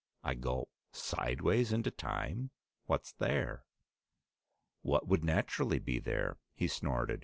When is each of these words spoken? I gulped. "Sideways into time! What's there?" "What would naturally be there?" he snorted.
I 0.23 0.33
gulped. 0.33 0.71
"Sideways 0.93 1.71
into 1.71 1.91
time! 1.91 2.49
What's 2.87 3.11
there?" 3.13 3.65
"What 4.81 5.07
would 5.07 5.23
naturally 5.23 5.77
be 5.77 5.99
there?" 5.99 6.39
he 6.55 6.67
snorted. 6.67 7.19